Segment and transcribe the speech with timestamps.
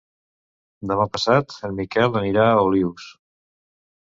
[0.91, 3.07] Demà passat en Miquel anirà a Olius.